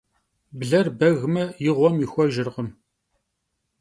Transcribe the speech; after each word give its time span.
Bler 0.59 0.87
begme, 0.99 1.43
yi 1.63 1.71
ğuem 1.77 1.95
yixuejjırkhım. 2.01 2.69